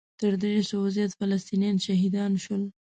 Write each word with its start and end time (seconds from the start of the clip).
تر 0.19 0.33
درې 0.43 0.61
سوو 0.69 0.93
زیات 0.95 1.11
فلسطینیان 1.19 1.77
شهیدان 1.85 2.31
شول. 2.43 2.61